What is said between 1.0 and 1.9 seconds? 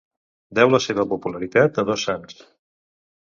popularitat a